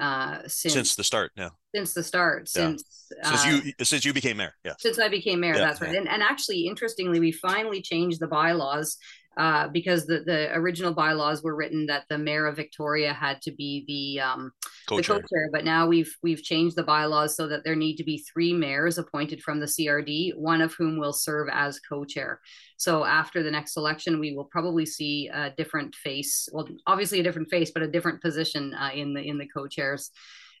[0.00, 1.32] uh, since since the start.
[1.36, 2.48] Yeah, since the start.
[2.54, 2.62] Yeah.
[2.62, 2.84] Since
[3.22, 4.54] since uh, you since you became mayor.
[4.64, 5.54] Yeah, since I became mayor.
[5.54, 5.94] Yeah, that's right.
[5.94, 8.96] And and actually, interestingly, we finally changed the bylaws
[9.38, 13.52] uh, because the, the original bylaws were written that the mayor of Victoria had to
[13.52, 14.50] be the um,
[14.88, 15.16] co-chair.
[15.16, 15.48] the co-chair.
[15.52, 18.98] But now we've we've changed the bylaws so that there need to be three mayors
[18.98, 22.40] appointed from the CRD, one of whom will serve as co-chair.
[22.78, 26.48] So after the next election, we will probably see a different face.
[26.52, 30.10] Well, obviously a different face, but a different position uh, in the in the co-chairs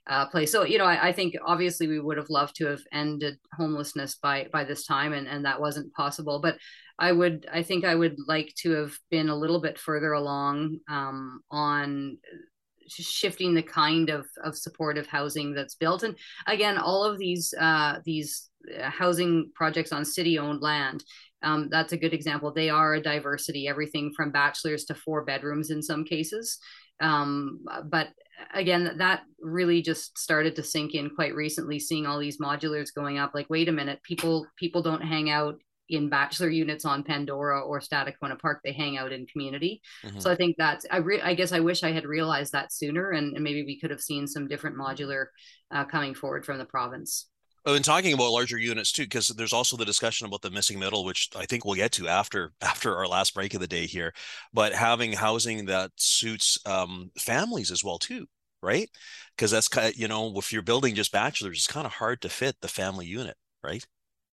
[0.08, 0.52] uh, place.
[0.52, 4.14] So you know, I, I, think obviously we would have loved to have ended homelessness
[4.14, 6.40] by by this time, and and that wasn't possible.
[6.40, 6.58] But
[6.98, 10.78] I would, I think I would like to have been a little bit further along
[10.88, 12.18] um, on
[12.88, 16.02] shifting the kind of of supportive housing that's built.
[16.02, 21.04] And again, all of these uh, these uh, housing projects on city owned land.
[21.42, 22.52] Um, that's a good example.
[22.52, 26.58] They are a diversity, everything from bachelors to four bedrooms in some cases.
[27.00, 28.08] Um, but
[28.54, 33.18] again that really just started to sink in quite recently seeing all these modulars going
[33.18, 35.56] up like wait a minute people people don't hang out
[35.88, 40.18] in bachelor units on pandora or Stadacona Park they hang out in community mm-hmm.
[40.18, 43.10] so i think that's i re- i guess i wish i had realized that sooner
[43.10, 45.26] and, and maybe we could have seen some different modular
[45.70, 47.28] uh, coming forward from the province
[47.68, 50.78] Oh, and talking about larger units too, because there's also the discussion about the missing
[50.78, 53.84] middle, which I think we'll get to after after our last break of the day
[53.84, 54.14] here.
[54.54, 58.26] But having housing that suits um, families as well too,
[58.62, 58.88] right?
[59.36, 62.22] Because that's kind of, you know, if you're building just bachelors, it's kind of hard
[62.22, 63.84] to fit the family unit, right?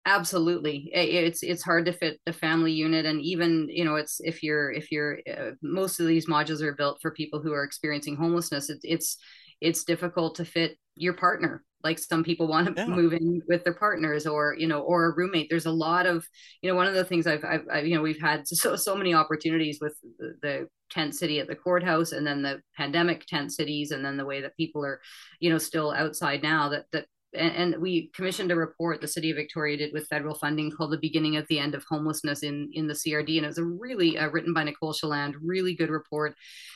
[0.07, 0.91] Absolutely.
[0.93, 4.71] It's it's hard to fit the family unit and even you know it's if you're
[4.71, 8.71] if you're uh, most of these modules are built for people who are experiencing homelessness
[8.71, 9.17] it, it's
[9.61, 11.65] it's difficult to fit your partner.
[11.83, 12.87] Like some people want to yeah.
[12.87, 15.49] move in with their partners or you know or a roommate.
[15.51, 16.27] There's a lot of
[16.63, 18.97] you know one of the things i've, I've, I've you know we've had so so
[18.97, 23.53] many opportunities with the, the tent city at the courthouse and then the pandemic tent
[23.53, 25.01] cities and then the way that people are
[25.41, 29.37] you know still outside now that that and, we commissioned a report the city of
[29.37, 32.87] victoria did with federal funding called the beginning of the end of homelessness in in
[32.87, 36.35] the crd and it was a really uh, written by nicole chaland really good report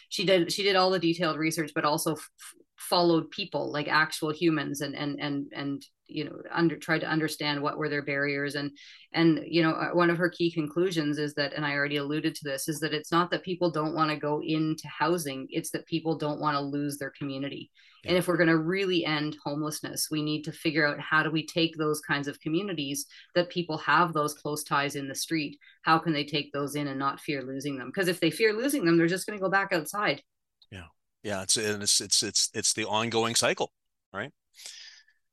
[0.09, 2.31] she did she did all the detailed research but also f-
[2.77, 7.61] followed people like actual humans and and and and you know under tried to understand
[7.61, 8.71] what were their barriers and
[9.13, 12.35] and you know uh, one of her key conclusions is that and i already alluded
[12.35, 15.71] to this is that it's not that people don't want to go into housing it's
[15.71, 17.71] that people don't want to lose their community.
[18.09, 21.31] And if we're going to really end homelessness we need to figure out how do
[21.31, 25.59] we take those kinds of communities that people have those close ties in the street?
[25.83, 27.89] How can they take those in and not fear losing them?
[27.89, 30.23] Because if they fear losing them they're just going to go back outside.
[30.71, 30.87] Yeah.
[31.23, 33.73] Yeah it's it's it's it's it's the ongoing cycle
[34.13, 34.33] right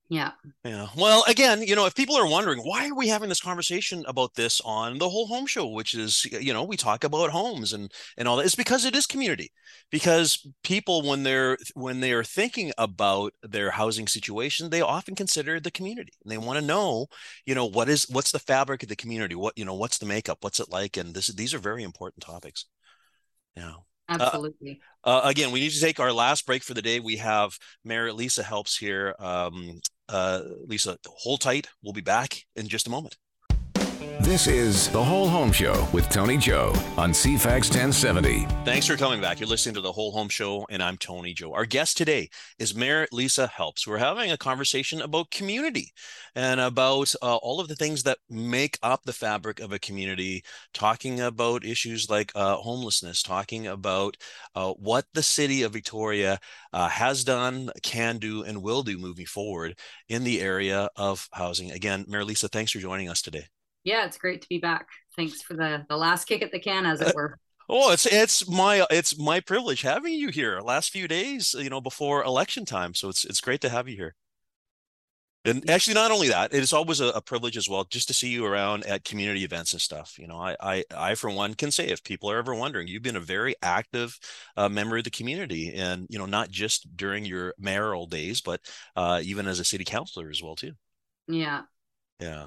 [0.07, 0.31] yeah.
[0.63, 0.87] Yeah.
[0.95, 4.35] Well, again, you know, if people are wondering why are we having this conversation about
[4.35, 7.91] this on the whole home show, which is, you know, we talk about homes and
[8.17, 9.51] and all that, it's because it is community.
[9.89, 15.59] Because people, when they're when they are thinking about their housing situation, they often consider
[15.59, 17.07] the community and they want to know,
[17.45, 20.05] you know, what is what's the fabric of the community, what you know, what's the
[20.05, 22.65] makeup, what's it like, and this these are very important topics.
[23.57, 23.73] Yeah.
[24.07, 24.81] Uh, Absolutely.
[25.03, 26.99] Uh, uh, again, we need to take our last break for the day.
[26.99, 29.15] We have Mayor Lisa Helps here.
[29.19, 31.67] Um, uh, Lisa, hold tight.
[31.81, 33.17] We'll be back in just a moment.
[34.25, 38.45] This is The Whole Home Show with Tony Joe on CFAX 1070.
[38.65, 39.39] Thanks for coming back.
[39.39, 41.53] You're listening to The Whole Home Show, and I'm Tony Joe.
[41.53, 43.85] Our guest today is Mayor Lisa Helps.
[43.85, 45.91] We're having a conversation about community
[46.35, 50.43] and about uh, all of the things that make up the fabric of a community,
[50.73, 54.17] talking about issues like uh, homelessness, talking about
[54.55, 56.39] uh, what the city of Victoria
[56.73, 59.77] uh, has done, can do, and will do moving forward
[60.09, 61.71] in the area of housing.
[61.71, 63.45] Again, Mayor Lisa, thanks for joining us today.
[63.86, 64.88] Yeah, it's great to be back.
[65.15, 67.39] Thanks for the the last kick at the can, as it uh, were.
[67.69, 70.60] Oh, it's it's my it's my privilege having you here.
[70.60, 73.95] Last few days, you know, before election time, so it's it's great to have you
[73.95, 74.15] here.
[75.45, 78.15] And actually, not only that, it is always a, a, privilege as well, just to
[78.15, 80.15] see you around at community events and stuff.
[80.17, 83.04] You know, I, I, I for one, can say if people are ever wondering, you've
[83.04, 84.17] been a very active
[84.58, 88.60] uh, member of the community, and you know, not just during your mayoral days, but
[88.95, 90.71] uh, even as a city councilor as well too.
[91.28, 91.62] Yeah,
[92.19, 92.45] yeah.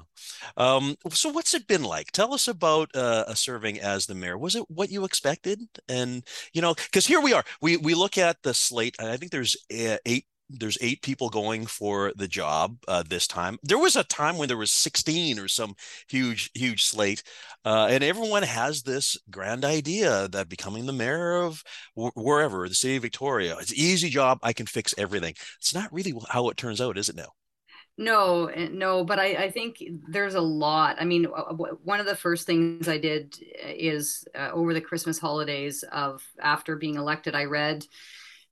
[0.57, 2.11] Um, so what's it been like?
[2.11, 4.37] Tell us about uh, serving as the mayor.
[4.37, 5.61] Was it what you expected?
[5.87, 7.43] And you know, because here we are.
[7.61, 8.95] We we look at the slate.
[8.99, 10.25] I think there's uh, eight.
[10.51, 13.59] There's eight people going for the job uh, this time.
[13.61, 15.75] There was a time when there was 16 or some
[16.09, 17.21] huge, huge slate,
[17.65, 21.63] uh, and everyone has this grand idea that becoming the mayor of
[21.95, 24.39] wherever the city of Victoria, it's an easy job.
[24.41, 25.35] I can fix everything.
[25.59, 27.33] It's not really how it turns out, is it now?
[27.99, 30.95] No, eh, no, but I, I think there's a lot.
[31.01, 35.19] I mean, one of the first things I did eh, is uh, over the Christmas
[35.19, 37.85] holidays of after being elected, I read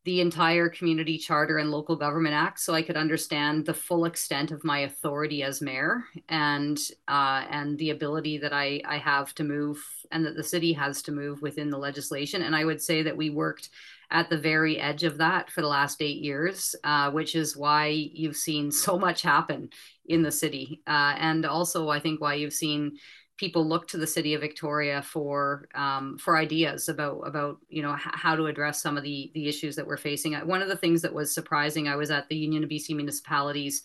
[0.04, 4.52] the entire community charter and local government act so i could understand the full extent
[4.52, 6.80] of my authority as mayor and
[7.10, 11.02] uh, and the ability that I, I have to move and that the city has
[11.02, 13.70] to move within the legislation and i would say that we worked
[14.10, 17.88] at the very edge of that for the last eight years, uh, which is why
[17.88, 19.70] you've seen so much happen
[20.06, 20.82] in the city.
[20.88, 22.98] Uh, and also, I think why you've seen
[23.38, 27.94] people look to the city of Victoria for um, for ideas about about you know
[27.94, 30.34] h- how to address some of the the issues that we're facing.
[30.34, 33.84] One of the things that was surprising, I was at the Union of BC Municipalities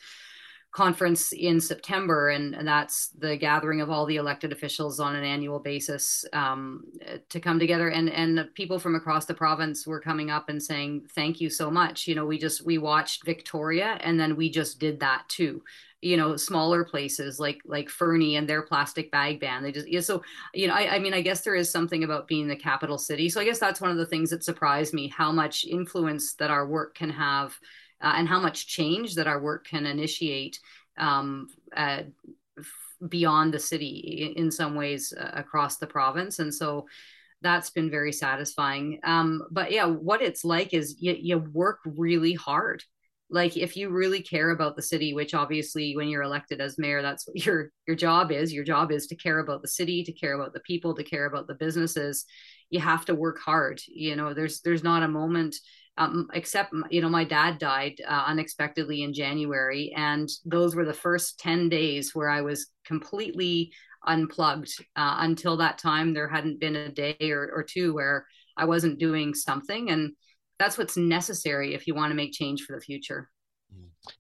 [0.72, 5.22] conference in September, and, and, that's the gathering of all the elected officials on an
[5.22, 6.85] annual basis um,
[7.28, 7.90] to come together.
[7.90, 11.70] And and people from across the province were coming up and saying, "Thank you so
[11.70, 15.62] much." You know, we just we watched Victoria, and then we just did that too.
[16.00, 19.62] You know, smaller places like like Fernie and their plastic bag ban.
[19.62, 20.00] They just yeah.
[20.00, 20.22] So
[20.54, 23.28] you know, I, I mean, I guess there is something about being the capital city.
[23.28, 26.50] So I guess that's one of the things that surprised me how much influence that
[26.50, 27.58] our work can have
[28.03, 30.59] uh, and how much change that our work can initiate
[30.99, 31.49] um,
[33.09, 36.38] beyond the city in, in some ways uh, across the province.
[36.38, 36.87] And so
[37.41, 39.01] that's been very satisfying.
[39.05, 42.83] Um, but yeah, what it's like is you, you work really hard
[43.33, 47.03] like if you really care about the city which obviously when you're elected as mayor
[47.03, 50.12] that's what your your job is your job is to care about the city to
[50.12, 52.27] care about the people to care about the businesses
[52.71, 55.57] you have to work hard you know there's there's not a moment
[55.98, 60.94] um, except you know my dad died uh, unexpectedly in January, and those were the
[60.94, 63.72] first ten days where I was completely
[64.07, 64.72] unplugged.
[64.96, 68.26] Uh, until that time, there hadn't been a day or, or two where
[68.57, 70.12] I wasn't doing something, and
[70.59, 73.28] that's what's necessary if you want to make change for the future.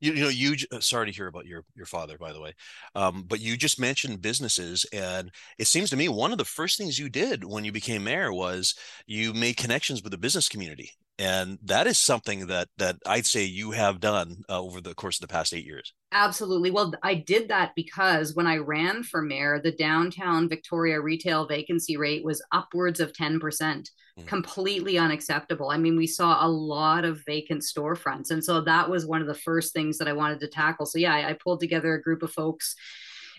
[0.00, 2.54] You, you know, you uh, sorry to hear about your your father, by the way,
[2.94, 6.78] um, but you just mentioned businesses, and it seems to me one of the first
[6.78, 8.74] things you did when you became mayor was
[9.06, 13.44] you made connections with the business community, and that is something that that I'd say
[13.44, 15.92] you have done uh, over the course of the past eight years.
[16.12, 16.70] Absolutely.
[16.70, 21.96] Well, I did that because when I ran for mayor, the downtown Victoria retail vacancy
[21.96, 23.88] rate was upwards of 10%, mm.
[24.26, 25.70] completely unacceptable.
[25.70, 28.30] I mean, we saw a lot of vacant storefronts.
[28.30, 30.84] And so that was one of the first things that I wanted to tackle.
[30.84, 32.74] So, yeah, I, I pulled together a group of folks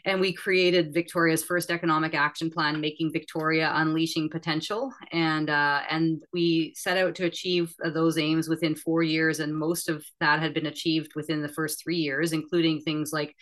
[0.06, 6.24] and we created Victoria's first economic action plan, making Victoria unleashing potential, and uh, and
[6.34, 10.54] we set out to achieve those aims within four years, and most of that had
[10.54, 13.36] been achieved within the first three years, including things like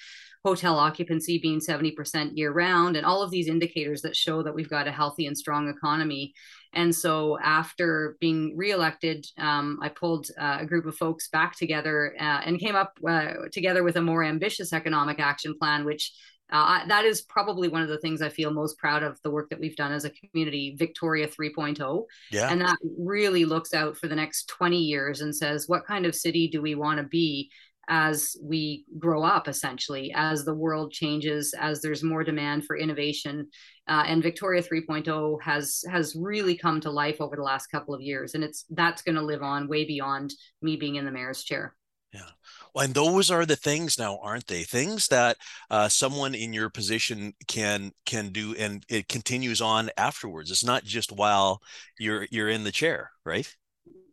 [0.43, 4.69] hotel occupancy being 70% year round and all of these indicators that show that we've
[4.69, 6.33] got a healthy and strong economy.
[6.73, 12.15] And so after being reelected um, i pulled uh, a group of folks back together
[12.19, 16.11] uh, and came up uh, together with a more ambitious economic action plan which
[16.51, 19.49] uh, that is probably one of the things I feel most proud of the work
[19.49, 22.05] that we've done as a community, Victoria 3.0.
[22.31, 22.49] Yeah.
[22.49, 26.15] And that really looks out for the next 20 years and says, what kind of
[26.15, 27.49] city do we want to be
[27.89, 33.47] as we grow up, essentially, as the world changes, as there's more demand for innovation.
[33.87, 38.01] Uh, and Victoria 3.0 has has really come to life over the last couple of
[38.01, 41.43] years, and it's that's going to live on way beyond me being in the mayor's
[41.43, 41.75] chair.
[42.13, 42.27] Yeah.
[42.73, 44.63] Well, and those are the things now, aren't they?
[44.63, 45.37] Things that
[45.69, 50.51] uh, someone in your position can can do, and it continues on afterwards.
[50.51, 51.61] It's not just while
[51.99, 53.53] you're you're in the chair, right?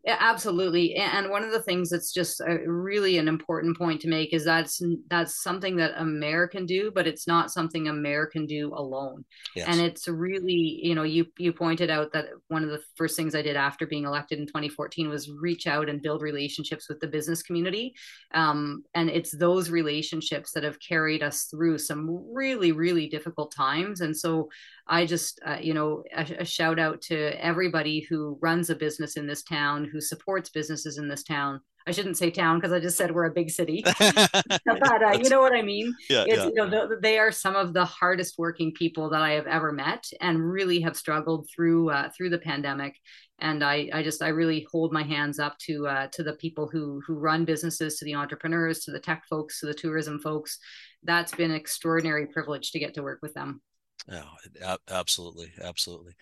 [0.05, 0.95] Yeah, absolutely.
[0.95, 4.45] And one of the things that's just a, really an important point to make is
[4.45, 9.25] that's that's something that American do, but it's not something American do alone.
[9.55, 9.67] Yes.
[9.67, 13.35] And it's really, you know, you you pointed out that one of the first things
[13.35, 17.07] I did after being elected in 2014 was reach out and build relationships with the
[17.07, 17.93] business community.
[18.33, 23.99] Um, and it's those relationships that have carried us through some really, really difficult times.
[23.99, 24.49] And so
[24.89, 29.17] I just, uh, you know, a, a, shout out to everybody who runs a business
[29.17, 31.61] in this town, who supports businesses in this town.
[31.87, 35.29] I shouldn't say town because I just said we're a big city, but uh, you
[35.29, 35.95] know what I mean.
[36.09, 36.45] Yeah, it's, yeah.
[36.45, 40.05] You know, they are some of the hardest working people that I have ever met,
[40.21, 42.95] and really have struggled through uh, through the pandemic.
[43.39, 46.67] And I, I just, I really hold my hands up to uh, to the people
[46.67, 50.59] who who run businesses, to the entrepreneurs, to the tech folks, to the tourism folks.
[51.03, 53.61] That's been an extraordinary privilege to get to work with them.
[54.07, 56.13] Yeah, absolutely, absolutely.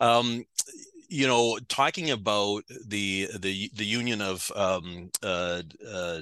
[0.00, 0.44] Um,
[1.08, 6.20] you know, talking about the the the union of um, uh, uh,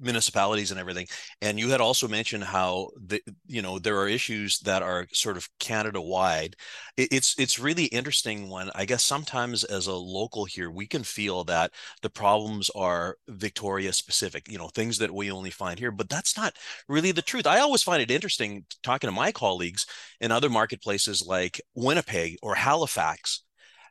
[0.00, 1.06] municipalities and everything
[1.42, 5.36] and you had also mentioned how the you know there are issues that are sort
[5.36, 6.54] of canada wide
[6.96, 11.42] it's it's really interesting when i guess sometimes as a local here we can feel
[11.44, 11.72] that
[12.02, 16.36] the problems are victoria specific you know things that we only find here but that's
[16.36, 16.54] not
[16.88, 17.46] really the truth.
[17.46, 19.86] I always find it interesting talking to my colleagues
[20.20, 23.42] in other marketplaces like winnipeg or halifax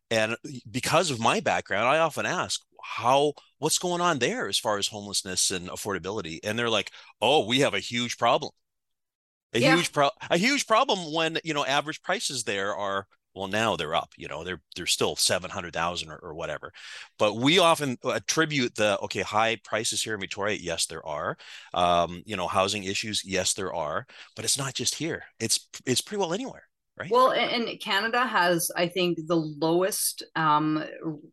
[0.10, 0.36] and
[0.70, 4.88] because of my background i often ask how what's going on there as far as
[4.88, 6.40] homelessness and affordability?
[6.44, 6.92] And they're like
[7.22, 8.52] oh we have a huge problem.
[9.54, 9.76] A yeah.
[9.76, 13.96] huge pro a huge problem when you know average prices there are well now they're
[13.96, 16.72] up you know they're they're still 700,000 or, or whatever.
[17.20, 21.38] But we often attribute the okay high prices here in Victoria yes there are.
[21.74, 24.06] Um, you know housing issues yes there are.
[24.36, 25.24] But it's not just here.
[25.40, 26.67] It's it's pretty well anywhere
[26.98, 27.12] Right.
[27.12, 30.84] Well, and Canada has, I think, the lowest um,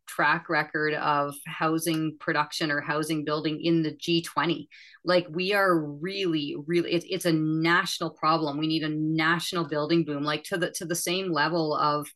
[0.07, 4.67] track record of housing production or housing building in the G20.
[5.07, 8.59] Like we are really, really, it's it's a national problem.
[8.59, 12.07] We need a national building boom, like to the to the same level of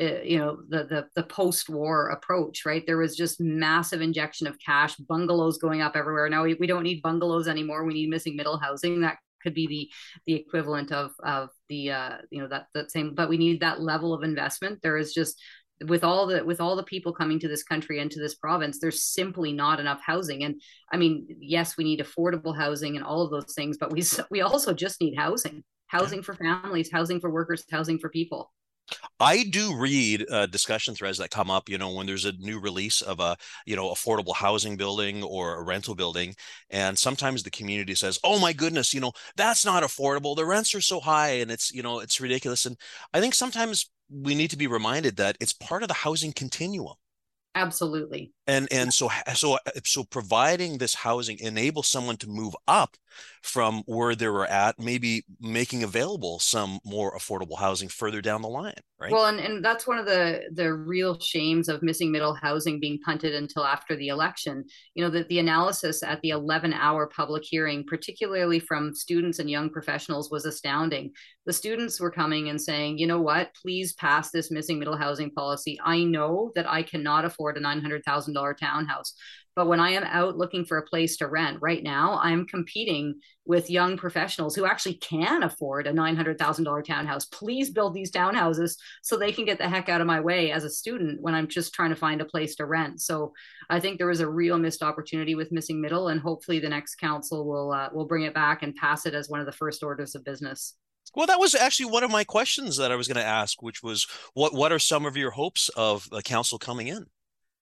[0.00, 4.58] uh, you know the the, the post-war approach right there was just massive injection of
[4.58, 8.36] cash bungalows going up everywhere now we, we don't need bungalows anymore we need missing
[8.36, 9.90] middle housing that could be the
[10.26, 13.80] the equivalent of of the uh, you know that that same but we need that
[13.80, 14.80] level of investment.
[14.82, 15.40] There is just
[15.86, 18.78] with all the with all the people coming to this country and to this province
[18.80, 20.42] there's simply not enough housing.
[20.42, 24.02] And i mean yes we need affordable housing and all of those things but we
[24.30, 25.62] we also just need housing.
[25.88, 28.52] Housing for families housing for workers housing for people
[29.18, 32.60] I do read uh, discussion threads that come up, you know, when there's a new
[32.60, 36.34] release of a, you know, affordable housing building or a rental building.
[36.70, 40.36] And sometimes the community says, oh my goodness, you know, that's not affordable.
[40.36, 42.66] The rents are so high and it's, you know, it's ridiculous.
[42.66, 42.76] And
[43.12, 46.94] I think sometimes we need to be reminded that it's part of the housing continuum
[47.56, 52.96] absolutely and and so so so providing this housing enables someone to move up
[53.46, 58.48] from where they were at maybe making available some more affordable housing further down the
[58.48, 59.12] line right?
[59.12, 62.98] Well and, and that's one of the the real shames of missing middle housing being
[63.04, 64.64] punted until after the election.
[64.94, 69.50] You know that the analysis at the 11 hour public hearing particularly from students and
[69.50, 71.12] young professionals was astounding.
[71.44, 73.54] The students were coming and saying you know what?
[73.60, 75.78] Please pass this missing middle housing policy.
[75.84, 79.14] I know that i cannot afford a $900000 townhouse
[79.56, 83.14] but when I am out looking for a place to rent right now, I'm competing
[83.46, 87.24] with young professionals who actually can afford a $900,000 townhouse.
[87.24, 90.64] Please build these townhouses so they can get the heck out of my way as
[90.64, 93.00] a student when I'm just trying to find a place to rent.
[93.00, 93.32] So
[93.70, 96.96] I think there was a real missed opportunity with missing middle, and hopefully the next
[96.96, 99.82] council will uh, will bring it back and pass it as one of the first
[99.82, 100.74] orders of business.
[101.14, 103.82] Well, that was actually one of my questions that I was going to ask, which
[103.82, 107.06] was what what are some of your hopes of the council coming in?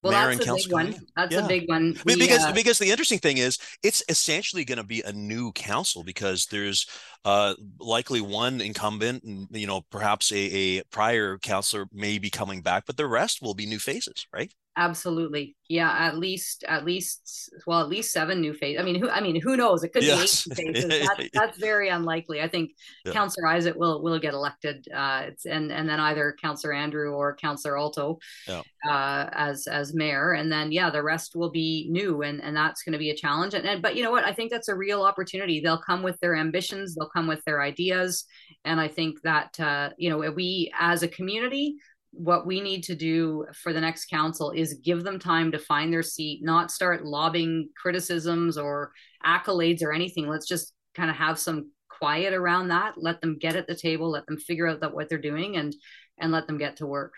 [0.03, 0.95] Well, that's a big one.
[1.15, 1.45] That's yeah.
[1.45, 1.97] a big one.
[2.05, 5.51] We, because uh, because the interesting thing is, it's essentially going to be a new
[5.53, 6.85] council because there's
[7.23, 12.61] uh, likely one incumbent, and you know perhaps a, a prior councillor may be coming
[12.61, 14.53] back, but the rest will be new faces, right?
[14.77, 15.55] Absolutely.
[15.69, 18.79] Yeah, at least at least well, at least seven new faces.
[18.79, 19.83] I mean, who I mean, who knows?
[19.83, 20.43] It could yes.
[20.43, 20.89] be eight faces.
[20.89, 22.41] That, that's very unlikely.
[22.41, 22.71] I think
[23.05, 23.13] yeah.
[23.13, 24.85] Councillor Isitt will will get elected.
[24.93, 28.61] Uh, it's and and then either Councillor Andrew or Councillor Alto yeah.
[28.87, 32.83] uh, as as mayor, and then yeah, the rest will be new, and and that's
[32.83, 33.53] going to be a challenge.
[33.53, 34.25] And, and but you know what?
[34.25, 35.61] I think that's a real opportunity.
[35.61, 36.95] They'll come with their ambitions.
[36.95, 38.25] They'll come with their ideas,
[38.65, 41.77] and I think that uh, you know we as a community
[42.17, 45.91] what we need to do for the next council is give them time to find
[45.91, 48.91] their seat, not start lobbing criticisms or
[49.25, 50.27] accolades or anything.
[50.27, 52.93] Let's just kind of have some quiet around that.
[52.97, 55.75] Let them get at the table, let them figure out that what they're doing and
[56.17, 57.13] and let them get to work.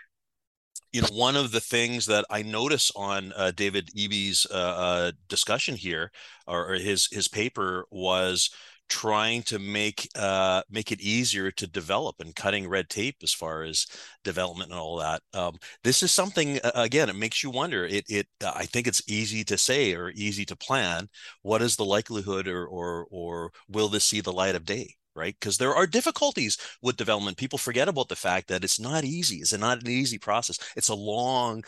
[0.92, 5.12] You know, one of the things that I notice on uh, David Eby's uh, uh,
[5.28, 6.10] discussion here,
[6.46, 8.50] or, or his his paper, was
[8.88, 13.62] trying to make uh, make it easier to develop and cutting red tape as far
[13.62, 13.86] as
[14.24, 15.22] development and all that.
[15.34, 17.08] Um, this is something again.
[17.08, 17.84] It makes you wonder.
[17.86, 21.08] It it I think it's easy to say or easy to plan.
[21.42, 24.94] What is the likelihood, or or or will this see the light of day?
[25.14, 27.38] Right, because there are difficulties with development.
[27.38, 29.36] People forget about the fact that it's not easy.
[29.38, 30.58] It's not an easy process.
[30.76, 31.64] It's a long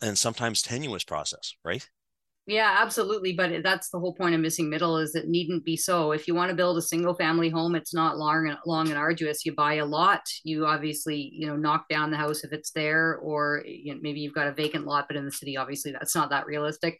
[0.00, 1.54] and sometimes tenuous process.
[1.64, 1.88] Right.
[2.46, 3.34] Yeah, absolutely.
[3.34, 6.10] But that's the whole point of missing middle is it needn't be so.
[6.10, 8.98] If you want to build a single family home, it's not long and long and
[8.98, 9.46] arduous.
[9.46, 10.22] You buy a lot.
[10.42, 14.18] You obviously, you know, knock down the house if it's there, or you know, maybe
[14.20, 16.98] you've got a vacant lot, but in the city, obviously, that's not that realistic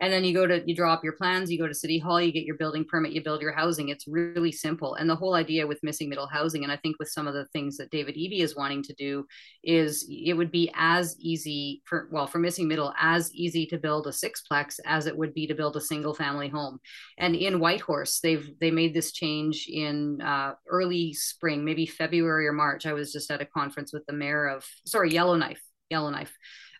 [0.00, 2.20] and then you go to you draw up your plans you go to city hall
[2.20, 3.88] you get your building permit you build your housing.
[3.88, 4.94] It's really simple.
[4.94, 7.46] And the whole idea with missing middle housing and i think with some of the
[7.46, 9.26] things that david eby is wanting to do
[9.64, 14.06] is it would be as easy for well for missing middle as easy to build
[14.06, 16.78] a sixplex as it would be to build a single family home.
[17.18, 22.52] And in whitehorse they've they made this change in uh, early spring maybe february or
[22.52, 22.86] march.
[22.86, 26.36] I was just at a conference with the mayor of sorry yellowknife yellowknife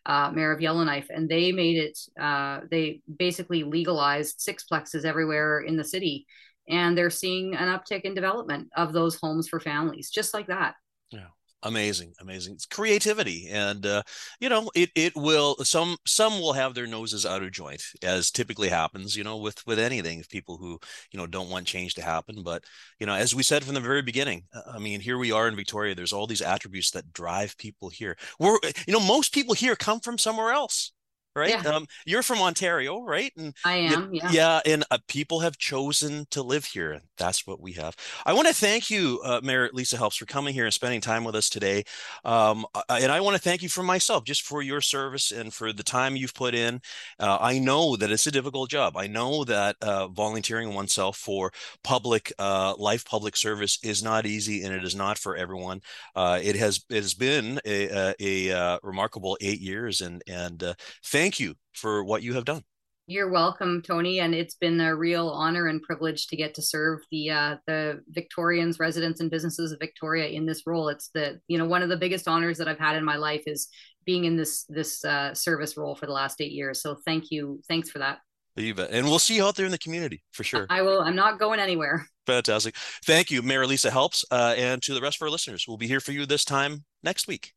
[0.06, 1.98] uh, mayor of Yellowknife, and they made it.
[2.20, 6.26] Uh, they basically legalized sixplexes everywhere in the city,
[6.68, 10.74] and they're seeing an uptick in development of those homes for families, just like that.
[11.10, 11.28] Yeah
[11.64, 14.02] amazing amazing it's creativity and uh,
[14.40, 18.30] you know it it will some some will have their noses out of joint as
[18.30, 20.78] typically happens you know with with anything people who
[21.12, 22.62] you know don't want change to happen but
[23.00, 25.48] you know as we said from the very beginning uh, i mean here we are
[25.48, 28.16] in victoria there's all these attributes that drive people here.
[28.38, 30.92] We're you know most people here come from somewhere else
[31.38, 31.50] right?
[31.50, 31.70] Yeah.
[31.70, 33.32] Um, you're from Ontario, right?
[33.36, 34.12] And I am.
[34.12, 34.30] You, yeah.
[34.30, 37.00] Yeah, and uh, people have chosen to live here.
[37.16, 37.96] That's what we have.
[38.26, 41.24] I want to thank you, uh, Mayor Lisa Helps, for coming here and spending time
[41.24, 41.84] with us today.
[42.24, 45.72] Um, and I want to thank you for myself, just for your service and for
[45.72, 46.80] the time you've put in.
[47.18, 48.96] Uh, I know that it's a difficult job.
[48.96, 54.62] I know that uh, volunteering oneself for public uh, life, public service is not easy,
[54.62, 55.80] and it is not for everyone.
[56.14, 60.74] Uh, it has it has been a, a, a remarkable eight years, and and
[61.04, 62.62] thank thank you for what you have done.
[63.06, 67.00] You're welcome, Tony, and it's been a real honor and privilege to get to serve
[67.10, 70.88] the uh, the Victorians, residents, and businesses of Victoria in this role.
[70.88, 73.42] It's the you know one of the biggest honors that I've had in my life
[73.46, 73.68] is
[74.06, 76.80] being in this this uh, service role for the last eight years.
[76.80, 78.20] So thank you, thanks for that.
[78.56, 78.90] You bet.
[78.90, 80.66] And we'll see you out there in the community for sure.
[80.70, 81.00] I will.
[81.00, 82.06] I'm not going anywhere.
[82.26, 82.74] Fantastic.
[83.04, 85.66] Thank you, Mayor Lisa Helps, uh, and to the rest of our listeners.
[85.68, 87.52] We'll be here for you this time next week.